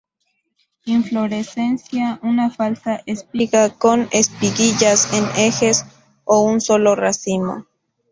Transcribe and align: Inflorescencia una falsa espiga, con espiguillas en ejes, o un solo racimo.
Inflorescencia 0.85 2.19
una 2.23 2.49
falsa 2.49 3.03
espiga, 3.05 3.69
con 3.77 4.09
espiguillas 4.11 5.13
en 5.13 5.23
ejes, 5.37 5.85
o 6.25 6.41
un 6.41 6.59
solo 6.59 6.95
racimo. 6.95 7.67